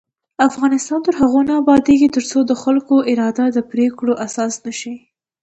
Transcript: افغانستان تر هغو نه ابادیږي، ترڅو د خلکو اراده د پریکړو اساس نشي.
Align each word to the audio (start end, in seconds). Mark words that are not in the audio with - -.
افغانستان 0.49 0.99
تر 1.05 1.13
هغو 1.21 1.39
نه 1.49 1.53
ابادیږي، 1.61 2.07
ترڅو 2.15 2.39
د 2.45 2.51
خلکو 2.63 2.95
اراده 3.11 3.45
د 3.51 3.57
پریکړو 3.71 4.13
اساس 4.25 4.53
نشي. 4.65 4.95